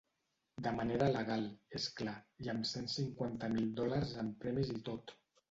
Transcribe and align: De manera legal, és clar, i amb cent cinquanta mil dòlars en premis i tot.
De 0.67 0.71
manera 0.77 1.09
legal, 1.15 1.45
és 1.79 1.85
clar, 1.99 2.15
i 2.47 2.49
amb 2.55 2.67
cent 2.71 2.89
cinquanta 2.95 3.51
mil 3.59 3.69
dòlars 3.83 4.17
en 4.25 4.35
premis 4.43 4.75
i 4.79 4.81
tot. 4.91 5.17